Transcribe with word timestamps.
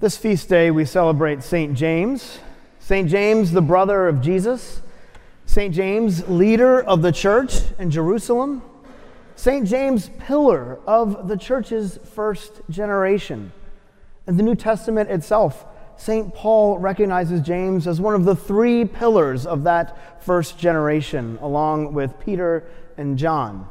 This 0.00 0.16
feast 0.16 0.48
day, 0.48 0.70
we 0.70 0.84
celebrate 0.84 1.42
St. 1.42 1.74
James. 1.74 2.38
St. 2.78 3.10
James, 3.10 3.50
the 3.50 3.60
brother 3.60 4.06
of 4.06 4.20
Jesus. 4.20 4.80
St. 5.44 5.74
James, 5.74 6.28
leader 6.28 6.80
of 6.80 7.02
the 7.02 7.10
church 7.10 7.62
in 7.80 7.90
Jerusalem. 7.90 8.62
St. 9.34 9.66
James, 9.66 10.10
pillar 10.20 10.78
of 10.86 11.26
the 11.26 11.36
church's 11.36 11.98
first 12.14 12.60
generation. 12.70 13.50
In 14.28 14.36
the 14.36 14.44
New 14.44 14.54
Testament 14.54 15.10
itself, 15.10 15.66
St. 15.96 16.32
Paul 16.32 16.78
recognizes 16.78 17.40
James 17.40 17.88
as 17.88 18.00
one 18.00 18.14
of 18.14 18.24
the 18.24 18.36
three 18.36 18.84
pillars 18.84 19.46
of 19.46 19.64
that 19.64 20.22
first 20.22 20.60
generation, 20.60 21.40
along 21.42 21.92
with 21.92 22.20
Peter 22.20 22.62
and 22.96 23.18
John. 23.18 23.68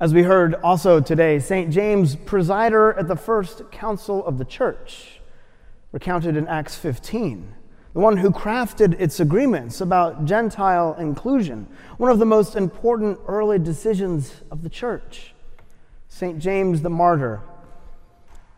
As 0.00 0.14
we 0.14 0.22
heard 0.22 0.54
also 0.54 0.98
today, 0.98 1.38
St. 1.38 1.70
James, 1.70 2.16
presider 2.16 2.96
at 2.96 3.06
the 3.06 3.16
first 3.16 3.70
council 3.70 4.24
of 4.24 4.38
the 4.38 4.46
church, 4.46 5.20
recounted 5.92 6.38
in 6.38 6.48
Acts 6.48 6.74
15, 6.74 7.54
the 7.92 8.00
one 8.00 8.16
who 8.16 8.30
crafted 8.30 8.98
its 8.98 9.20
agreements 9.20 9.82
about 9.82 10.24
Gentile 10.24 10.96
inclusion, 10.98 11.68
one 11.98 12.10
of 12.10 12.18
the 12.18 12.24
most 12.24 12.56
important 12.56 13.18
early 13.26 13.58
decisions 13.58 14.40
of 14.50 14.62
the 14.62 14.70
church. 14.70 15.34
St. 16.08 16.38
James 16.38 16.80
the 16.80 16.88
martyr. 16.88 17.42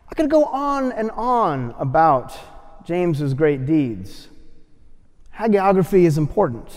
I 0.09 0.15
could 0.15 0.29
go 0.29 0.45
on 0.45 0.93
and 0.93 1.11
on 1.11 1.75
about 1.77 2.85
James's 2.85 3.33
great 3.33 3.65
deeds. 3.65 4.29
Hagiography 5.35 6.05
is 6.05 6.17
important, 6.17 6.69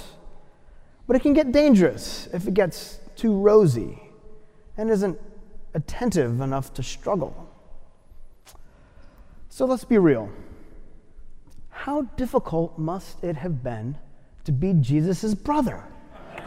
but 1.07 1.15
it 1.15 1.23
can 1.23 1.35
get 1.35 1.53
dangerous 1.53 2.27
if 2.33 2.49
it 2.49 2.55
gets 2.55 2.99
too 3.15 3.39
rosy 3.39 4.03
and 4.77 4.91
isn't 4.91 5.19
attentive 5.75 6.41
enough 6.41 6.73
to 6.75 6.83
struggle. 6.83 7.49
So 9.49 9.65
let's 9.65 9.85
be 9.85 9.99
real. 9.99 10.31
How 11.71 12.03
difficult 12.17 12.79
must 12.79 13.23
it 13.23 13.37
have 13.37 13.63
been 13.63 13.97
to 14.45 14.53
be 14.53 14.75
Jesus' 14.75 15.35
brother? 15.35 15.85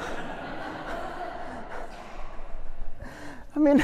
I 3.55 3.59
mean, 3.59 3.83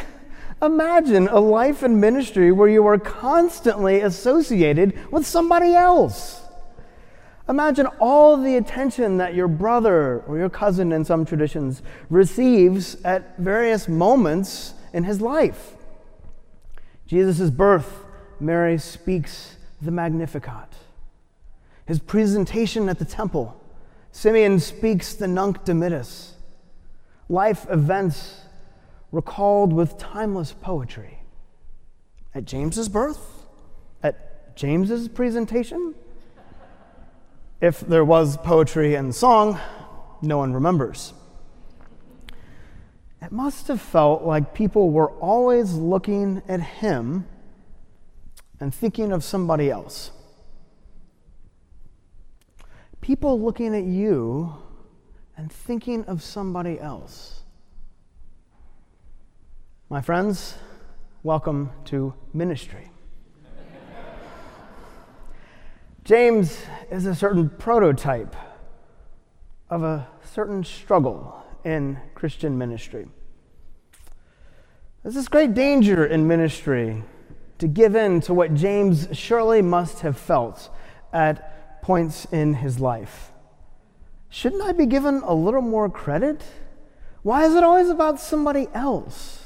imagine 0.61 1.27
a 1.27 1.39
life 1.39 1.81
and 1.83 1.99
ministry 1.99 2.51
where 2.51 2.69
you 2.69 2.85
are 2.85 2.99
constantly 2.99 4.01
associated 4.01 5.11
with 5.11 5.25
somebody 5.25 5.73
else. 5.73 6.44
Imagine 7.47 7.85
all 7.99 8.37
the 8.37 8.55
attention 8.55 9.17
that 9.17 9.35
your 9.35 9.47
brother 9.47 10.23
or 10.27 10.37
your 10.37 10.49
cousin, 10.49 10.91
in 10.91 11.05
some 11.05 11.25
traditions, 11.25 11.83
receives 12.09 12.95
at 13.03 13.37
various 13.37 13.87
moments 13.87 14.73
in 14.93 15.03
his 15.03 15.21
life. 15.21 15.73
Jesus' 17.05 17.51
birth, 17.51 18.05
Mary 18.39 18.79
speaks 18.79 19.57
the 19.81 19.91
Magnificat. 19.91 20.73
His 21.85 21.99
presentation 21.99 22.89
at 22.89 22.97
the 22.97 23.05
temple, 23.05 23.61
Simeon 24.11 24.59
speaks 24.59 25.13
the 25.13 25.27
Nunc 25.27 25.63
Dimittis. 25.65 26.31
Life 27.29 27.67
events 27.69 28.41
recalled 29.11 29.71
with 29.71 29.99
timeless 29.99 30.51
poetry. 30.51 31.19
At 32.33 32.45
James's 32.45 32.89
birth, 32.89 33.45
at 34.01 34.55
James's 34.55 35.07
presentation, 35.07 35.93
if 37.65 37.79
there 37.79 38.05
was 38.05 38.37
poetry 38.37 38.93
and 38.93 39.13
song, 39.13 39.59
no 40.21 40.37
one 40.37 40.53
remembers. 40.53 41.13
It 43.23 43.31
must 43.31 43.69
have 43.69 43.81
felt 43.81 44.21
like 44.21 44.53
people 44.53 44.91
were 44.91 45.09
always 45.13 45.73
looking 45.73 46.43
at 46.47 46.61
him 46.61 47.25
and 48.59 48.71
thinking 48.71 49.11
of 49.11 49.23
somebody 49.23 49.71
else. 49.71 50.11
People 53.01 53.41
looking 53.41 53.75
at 53.75 53.83
you 53.83 54.53
and 55.35 55.51
thinking 55.51 56.05
of 56.05 56.21
somebody 56.21 56.79
else. 56.79 57.41
My 59.89 60.01
friends, 60.01 60.53
welcome 61.23 61.71
to 61.85 62.13
ministry. 62.31 62.91
James 66.05 66.61
is 66.91 67.07
a 67.07 67.15
certain 67.15 67.49
prototype 67.49 68.35
of 69.71 69.81
a 69.81 70.07
certain 70.23 70.63
struggle 70.63 71.43
in 71.63 71.97
Christian 72.13 72.59
ministry. 72.59 73.07
There's 75.01 75.15
this 75.15 75.27
great 75.27 75.55
danger 75.55 76.05
in 76.05 76.27
ministry 76.27 77.01
to 77.57 77.67
give 77.67 77.95
in 77.95 78.21
to 78.21 78.35
what 78.35 78.53
James 78.53 79.07
surely 79.13 79.63
must 79.63 80.01
have 80.01 80.15
felt 80.15 80.69
at 81.11 81.81
points 81.81 82.25
in 82.31 82.53
his 82.53 82.79
life. 82.79 83.31
Shouldn't 84.29 84.61
I 84.61 84.73
be 84.73 84.85
given 84.85 85.23
a 85.23 85.33
little 85.33 85.61
more 85.61 85.89
credit? 85.89 86.43
Why 87.23 87.45
is 87.45 87.55
it 87.55 87.63
always 87.63 87.89
about 87.89 88.19
somebody 88.19 88.67
else? 88.75 89.43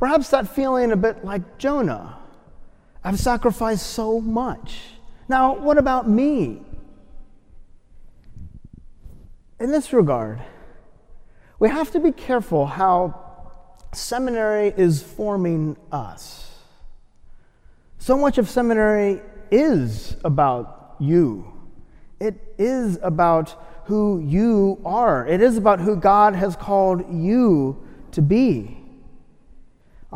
Perhaps 0.00 0.30
that 0.30 0.52
feeling 0.52 0.90
a 0.90 0.96
bit 0.96 1.24
like 1.24 1.56
Jonah. 1.56 2.18
I've 3.04 3.20
sacrificed 3.20 3.86
so 3.86 4.20
much. 4.20 4.95
Now, 5.28 5.54
what 5.56 5.78
about 5.78 6.08
me? 6.08 6.62
In 9.58 9.72
this 9.72 9.92
regard, 9.92 10.40
we 11.58 11.68
have 11.68 11.90
to 11.92 12.00
be 12.00 12.12
careful 12.12 12.66
how 12.66 13.22
seminary 13.92 14.74
is 14.76 15.02
forming 15.02 15.76
us. 15.90 16.50
So 17.98 18.16
much 18.16 18.38
of 18.38 18.48
seminary 18.48 19.20
is 19.50 20.16
about 20.24 20.96
you. 21.00 21.52
It 22.20 22.54
is 22.58 22.98
about 23.02 23.82
who 23.86 24.20
you 24.20 24.80
are. 24.84 25.26
It 25.26 25.40
is 25.40 25.56
about 25.56 25.80
who 25.80 25.96
God 25.96 26.34
has 26.34 26.54
called 26.56 27.04
you 27.12 27.82
to 28.12 28.22
be. 28.22 28.85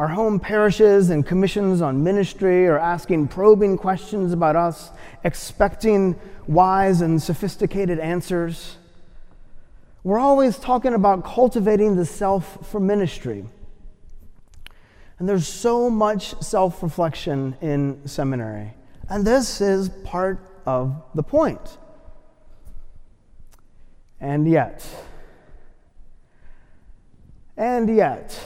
Our 0.01 0.09
home 0.09 0.41
parishes 0.41 1.11
and 1.11 1.27
commissions 1.27 1.83
on 1.83 2.03
ministry 2.03 2.67
are 2.67 2.79
asking 2.79 3.29
probing 3.29 3.77
questions 3.77 4.33
about 4.33 4.57
us, 4.57 4.91
expecting 5.25 6.19
wise 6.47 7.03
and 7.03 7.23
sophisticated 7.23 7.99
answers. 7.99 8.79
We're 10.03 10.19
always 10.19 10.57
talking 10.57 10.95
about 10.95 11.23
cultivating 11.27 11.97
the 11.97 12.07
self 12.07 12.67
for 12.67 12.81
ministry. 12.81 13.45
And 15.19 15.29
there's 15.29 15.47
so 15.47 15.91
much 15.91 16.35
self 16.41 16.83
reflection 16.83 17.59
in 17.61 18.01
seminary. 18.09 18.73
And 19.11 19.27
this 19.27 19.61
is 19.61 19.91
part 20.03 20.41
of 20.65 21.03
the 21.15 21.23
point. 21.23 21.77
And 24.19 24.51
yet, 24.51 24.83
and 27.55 27.95
yet, 27.95 28.41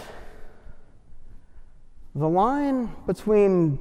the 2.14 2.28
line 2.28 2.94
between 3.06 3.78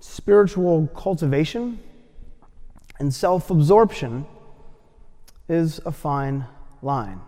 spiritual 0.00 0.86
cultivation 0.88 1.80
and 2.98 3.12
self 3.12 3.50
absorption 3.50 4.26
is 5.48 5.80
a 5.84 5.92
fine 5.92 6.46
line. 6.82 7.20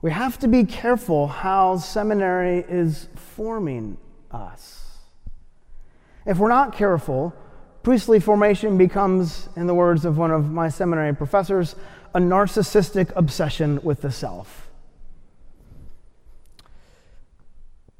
We 0.00 0.12
have 0.12 0.38
to 0.40 0.48
be 0.48 0.64
careful 0.64 1.26
how 1.26 1.78
seminary 1.78 2.64
is 2.68 3.08
forming 3.16 3.96
us. 4.30 4.84
If 6.24 6.38
we're 6.38 6.48
not 6.48 6.72
careful, 6.72 7.34
priestly 7.82 8.20
formation 8.20 8.78
becomes, 8.78 9.48
in 9.56 9.66
the 9.66 9.74
words 9.74 10.04
of 10.04 10.16
one 10.16 10.30
of 10.30 10.52
my 10.52 10.68
seminary 10.68 11.14
professors, 11.14 11.74
a 12.14 12.20
narcissistic 12.20 13.10
obsession 13.16 13.80
with 13.82 14.02
the 14.02 14.12
self. 14.12 14.67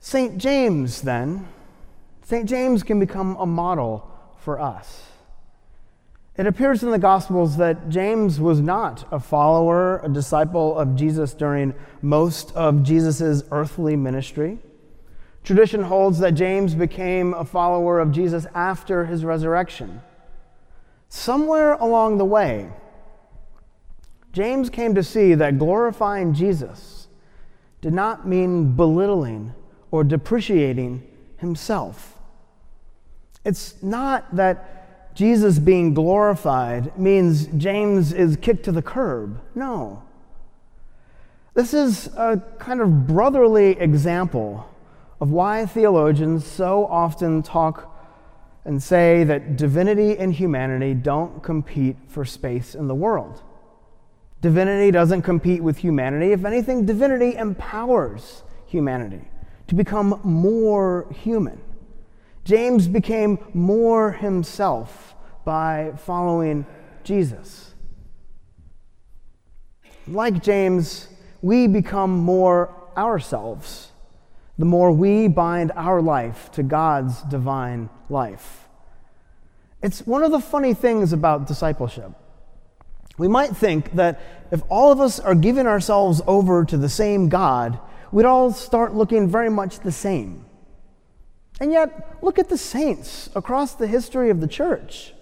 St. 0.00 0.38
James, 0.38 1.02
then, 1.02 1.48
St. 2.22 2.48
James 2.48 2.82
can 2.82 3.00
become 3.00 3.36
a 3.36 3.46
model 3.46 4.10
for 4.38 4.60
us. 4.60 5.08
It 6.36 6.46
appears 6.46 6.84
in 6.84 6.92
the 6.92 6.98
Gospels 6.98 7.56
that 7.56 7.88
James 7.88 8.40
was 8.40 8.60
not 8.60 9.08
a 9.10 9.18
follower, 9.18 9.98
a 10.04 10.08
disciple 10.08 10.78
of 10.78 10.94
Jesus 10.94 11.34
during 11.34 11.74
most 12.00 12.54
of 12.54 12.84
Jesus' 12.84 13.42
earthly 13.50 13.96
ministry. 13.96 14.58
Tradition 15.42 15.82
holds 15.82 16.20
that 16.20 16.32
James 16.32 16.76
became 16.76 17.34
a 17.34 17.44
follower 17.44 17.98
of 17.98 18.12
Jesus 18.12 18.46
after 18.54 19.06
his 19.06 19.24
resurrection. 19.24 20.00
Somewhere 21.08 21.72
along 21.72 22.18
the 22.18 22.24
way, 22.24 22.70
James 24.32 24.70
came 24.70 24.94
to 24.94 25.02
see 25.02 25.34
that 25.34 25.58
glorifying 25.58 26.34
Jesus 26.34 27.08
did 27.80 27.92
not 27.92 28.28
mean 28.28 28.76
belittling 28.76 29.54
or 29.90 30.04
depreciating 30.04 31.02
himself. 31.38 32.18
It's 33.44 33.82
not 33.82 34.36
that 34.36 35.14
Jesus 35.14 35.58
being 35.58 35.94
glorified 35.94 36.96
means 36.98 37.46
James 37.56 38.12
is 38.12 38.36
kicked 38.36 38.64
to 38.64 38.72
the 38.72 38.82
curb. 38.82 39.40
No. 39.54 40.02
This 41.54 41.74
is 41.74 42.08
a 42.16 42.40
kind 42.58 42.80
of 42.80 43.06
brotherly 43.06 43.70
example 43.80 44.68
of 45.20 45.30
why 45.30 45.66
theologians 45.66 46.46
so 46.46 46.86
often 46.86 47.42
talk 47.42 47.94
and 48.64 48.82
say 48.82 49.24
that 49.24 49.56
divinity 49.56 50.16
and 50.16 50.32
humanity 50.32 50.94
don't 50.94 51.42
compete 51.42 51.96
for 52.06 52.24
space 52.24 52.74
in 52.74 52.86
the 52.86 52.94
world. 52.94 53.42
Divinity 54.40 54.92
doesn't 54.92 55.22
compete 55.22 55.62
with 55.62 55.78
humanity. 55.78 56.32
If 56.32 56.44
anything, 56.44 56.86
divinity 56.86 57.34
empowers 57.34 58.42
humanity 58.66 59.22
to 59.68 59.74
become 59.74 60.20
more 60.24 61.06
human. 61.22 61.60
James 62.44 62.88
became 62.88 63.38
more 63.54 64.12
himself 64.12 65.14
by 65.44 65.92
following 65.96 66.66
Jesus. 67.04 67.74
Like 70.06 70.42
James, 70.42 71.08
we 71.42 71.66
become 71.66 72.10
more 72.10 72.74
ourselves 72.96 73.92
the 74.58 74.64
more 74.64 74.90
we 74.90 75.28
bind 75.28 75.70
our 75.76 76.02
life 76.02 76.50
to 76.52 76.62
God's 76.62 77.22
divine 77.22 77.88
life. 78.08 78.68
It's 79.82 80.04
one 80.04 80.24
of 80.24 80.32
the 80.32 80.40
funny 80.40 80.74
things 80.74 81.12
about 81.12 81.46
discipleship. 81.46 82.10
We 83.16 83.28
might 83.28 83.56
think 83.56 83.92
that 83.94 84.20
if 84.50 84.62
all 84.68 84.90
of 84.90 85.00
us 85.00 85.20
are 85.20 85.34
giving 85.34 85.66
ourselves 85.66 86.20
over 86.26 86.64
to 86.64 86.76
the 86.76 86.88
same 86.88 87.28
God, 87.28 87.78
we'd 88.12 88.24
all 88.24 88.52
start 88.52 88.94
looking 88.94 89.28
very 89.28 89.50
much 89.50 89.80
the 89.80 89.92
same. 89.92 90.44
And 91.60 91.72
yet, 91.72 92.18
look 92.22 92.38
at 92.38 92.48
the 92.48 92.58
saints 92.58 93.28
across 93.34 93.74
the 93.74 93.86
history 93.86 94.30
of 94.30 94.40
the 94.40 94.46
church. 94.46 95.12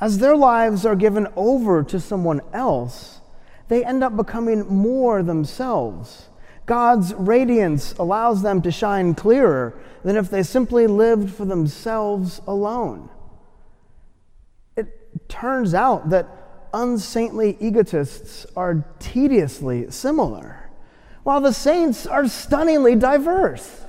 As 0.00 0.18
their 0.18 0.36
lives 0.36 0.84
are 0.86 0.96
given 0.96 1.28
over 1.36 1.82
to 1.84 2.00
someone 2.00 2.40
else, 2.52 3.20
they 3.68 3.84
end 3.84 4.04
up 4.04 4.16
becoming 4.16 4.66
more 4.66 5.22
themselves. 5.22 6.28
God's 6.66 7.14
radiance 7.14 7.92
allows 7.94 8.42
them 8.42 8.62
to 8.62 8.70
shine 8.70 9.14
clearer 9.14 9.78
than 10.04 10.16
if 10.16 10.30
they 10.30 10.42
simply 10.42 10.86
lived 10.86 11.34
for 11.34 11.44
themselves 11.44 12.40
alone. 12.46 13.08
It 14.76 15.28
turns 15.28 15.74
out 15.74 16.10
that 16.10 16.28
unsaintly 16.72 17.56
egotists 17.60 18.46
are 18.56 18.84
tediously 18.98 19.90
similar, 19.90 20.61
while 21.22 21.40
the 21.40 21.52
saints 21.52 22.06
are 22.06 22.26
stunningly 22.28 22.96
diverse. 22.96 23.84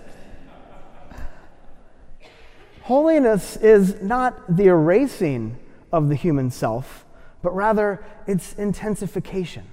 Holiness 2.84 3.56
is 3.58 4.02
not 4.02 4.58
the 4.58 4.66
erasing 4.66 5.58
of 5.92 6.10
the 6.10 6.16
human 6.16 6.52
self, 6.52 7.06
but 7.42 7.56
rather 7.56 8.04
its 8.28 8.54
intensification. 8.54 9.64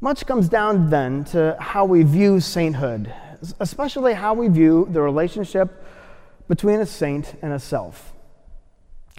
Much 0.00 0.24
comes 0.26 0.48
down 0.48 0.90
then 0.90 1.24
to 1.24 1.56
how 1.60 1.84
we 1.84 2.02
view 2.02 2.40
sainthood, 2.40 3.12
especially 3.60 4.14
how 4.14 4.32
we 4.32 4.48
view 4.48 4.88
the 4.90 5.00
relationship 5.00 5.84
between 6.46 6.80
a 6.80 6.86
saint 6.86 7.34
and 7.42 7.52
a 7.52 7.58
self. 7.58 8.12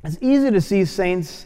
It's 0.03 0.17
easy 0.21 0.49
to 0.49 0.61
see 0.61 0.85
saints 0.85 1.45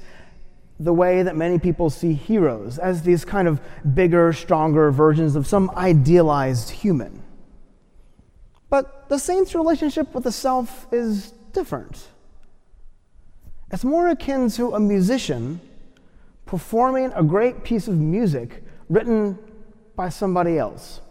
the 0.80 0.94
way 0.94 1.24
that 1.24 1.36
many 1.36 1.60
people 1.60 1.90
see 1.90 2.14
heroes, 2.14 2.78
as 2.80 3.04
these 3.04 3.24
kind 3.24 3.48
of 3.48 3.62
bigger, 3.94 4.34
stronger 4.34 4.92
versions 4.92 5.36
of 5.36 5.48
some 5.48 5.70
idealized 5.76 6.70
human. 6.70 7.22
But 8.70 9.08
the 9.08 9.20
saint's 9.20 9.54
relationship 9.54 10.14
with 10.14 10.24
the 10.24 10.32
self 10.32 10.88
is 10.92 11.32
different. 11.52 12.08
It's 13.72 13.84
more 13.84 14.10
akin 14.10 14.50
to 14.52 14.74
a 14.74 14.80
musician 14.80 15.62
performing 16.46 17.12
a 17.16 17.24
great 17.24 17.64
piece 17.64 17.88
of 17.88 17.98
music 17.98 18.64
written 18.90 19.38
by 19.96 20.10
somebody 20.10 20.58
else. 20.58 21.02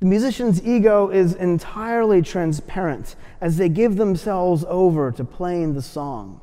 The 0.00 0.06
musician's 0.06 0.62
ego 0.62 1.08
is 1.08 1.34
entirely 1.34 2.20
transparent 2.20 3.16
as 3.40 3.56
they 3.56 3.68
give 3.68 3.96
themselves 3.96 4.64
over 4.68 5.10
to 5.12 5.24
playing 5.24 5.74
the 5.74 5.82
song. 5.82 6.40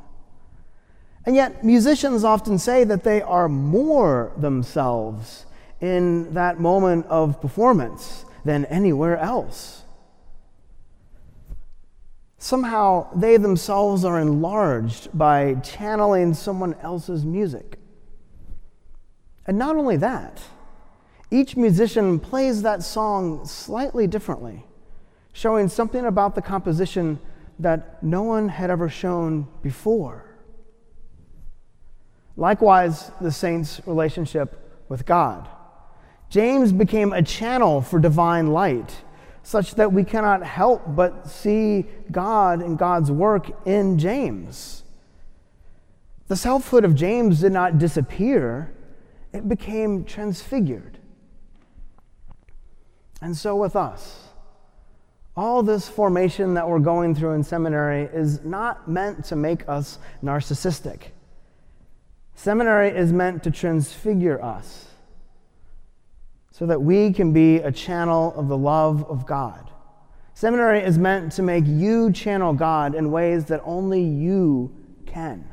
And 1.25 1.35
yet, 1.35 1.63
musicians 1.63 2.23
often 2.23 2.57
say 2.57 2.83
that 2.83 3.03
they 3.03 3.21
are 3.21 3.47
more 3.47 4.33
themselves 4.37 5.45
in 5.79 6.33
that 6.33 6.59
moment 6.59 7.05
of 7.07 7.39
performance 7.39 8.25
than 8.43 8.65
anywhere 8.65 9.17
else. 9.17 9.83
Somehow, 12.37 13.07
they 13.15 13.37
themselves 13.37 14.03
are 14.03 14.19
enlarged 14.19 15.17
by 15.17 15.55
channeling 15.55 16.33
someone 16.33 16.75
else's 16.81 17.23
music. 17.23 17.79
And 19.47 19.57
not 19.57 19.77
only 19.77 19.95
that, 19.97 20.41
each 21.31 21.55
musician 21.55 22.19
plays 22.19 22.61
that 22.63 22.83
song 22.83 23.45
slightly 23.45 24.07
differently, 24.07 24.65
showing 25.31 25.69
something 25.69 26.05
about 26.05 26.35
the 26.35 26.41
composition 26.41 27.17
that 27.59 28.03
no 28.03 28.23
one 28.23 28.49
had 28.49 28.69
ever 28.69 28.89
shown 28.89 29.47
before. 29.61 30.32
Likewise, 32.35 33.11
the 33.21 33.31
saint's 33.31 33.81
relationship 33.85 34.85
with 34.89 35.05
God. 35.05 35.47
James 36.29 36.71
became 36.71 37.13
a 37.13 37.21
channel 37.21 37.81
for 37.81 37.99
divine 37.99 38.47
light, 38.47 39.03
such 39.43 39.75
that 39.75 39.93
we 39.93 40.03
cannot 40.03 40.43
help 40.43 40.81
but 40.95 41.27
see 41.27 41.85
God 42.11 42.61
and 42.61 42.77
God's 42.77 43.11
work 43.11 43.51
in 43.67 43.99
James. 43.99 44.83
The 46.27 46.35
selfhood 46.35 46.85
of 46.85 46.95
James 46.95 47.41
did 47.41 47.51
not 47.51 47.77
disappear 47.77 48.73
it 49.33 49.49
became 49.49 50.05
transfigured. 50.05 50.99
And 53.21 53.35
so 53.35 53.55
with 53.55 53.75
us. 53.75 54.27
All 55.35 55.63
this 55.63 55.89
formation 55.89 56.53
that 56.53 56.69
we're 56.69 56.79
going 56.79 57.15
through 57.15 57.33
in 57.33 57.43
seminary 57.43 58.03
is 58.13 58.43
not 58.43 58.87
meant 58.87 59.25
to 59.25 59.35
make 59.35 59.67
us 59.67 59.97
narcissistic. 60.23 61.07
Seminary 62.35 62.89
is 62.89 63.13
meant 63.13 63.43
to 63.43 63.51
transfigure 63.51 64.41
us 64.43 64.87
so 66.51 66.65
that 66.65 66.81
we 66.81 67.11
can 67.13 67.33
be 67.33 67.57
a 67.57 67.71
channel 67.71 68.33
of 68.35 68.47
the 68.47 68.57
love 68.57 69.03
of 69.09 69.25
God. 69.25 69.71
Seminary 70.33 70.81
is 70.81 70.97
meant 70.97 71.31
to 71.33 71.43
make 71.43 71.65
you 71.65 72.11
channel 72.11 72.53
God 72.53 72.95
in 72.95 73.11
ways 73.11 73.45
that 73.45 73.61
only 73.63 74.01
you 74.01 74.75
can. 75.05 75.47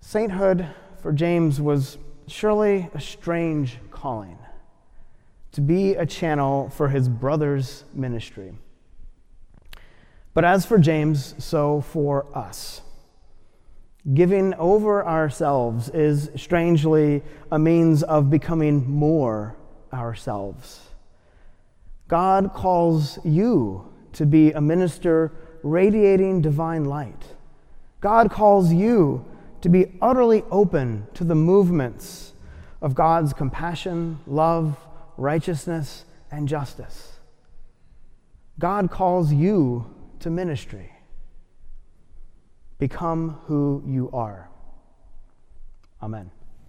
Sainthood 0.00 0.66
for 1.00 1.12
James 1.12 1.60
was 1.60 1.98
surely 2.26 2.90
a 2.94 3.00
strange 3.00 3.78
calling 3.90 4.38
to 5.52 5.60
be 5.60 5.94
a 5.94 6.06
channel 6.06 6.68
for 6.70 6.88
his 6.88 7.08
brother's 7.08 7.84
ministry. 7.94 8.52
But 10.40 10.46
as 10.46 10.64
for 10.64 10.78
James, 10.78 11.34
so 11.36 11.82
for 11.82 12.24
us. 12.34 12.80
Giving 14.14 14.54
over 14.54 15.06
ourselves 15.06 15.90
is 15.90 16.30
strangely 16.34 17.20
a 17.52 17.58
means 17.58 18.02
of 18.02 18.30
becoming 18.30 18.90
more 18.90 19.54
ourselves. 19.92 20.88
God 22.08 22.54
calls 22.54 23.18
you 23.22 23.92
to 24.14 24.24
be 24.24 24.52
a 24.52 24.62
minister 24.62 25.30
radiating 25.62 26.40
divine 26.40 26.86
light. 26.86 27.22
God 28.00 28.30
calls 28.30 28.72
you 28.72 29.22
to 29.60 29.68
be 29.68 29.92
utterly 30.00 30.42
open 30.50 31.06
to 31.12 31.24
the 31.24 31.34
movements 31.34 32.32
of 32.80 32.94
God's 32.94 33.34
compassion, 33.34 34.20
love, 34.26 34.78
righteousness, 35.18 36.06
and 36.30 36.48
justice. 36.48 37.18
God 38.58 38.90
calls 38.90 39.34
you 39.34 39.99
to 40.20 40.30
ministry. 40.30 40.92
Become 42.78 43.40
who 43.44 43.82
you 43.86 44.10
are. 44.12 44.48
Amen. 46.02 46.30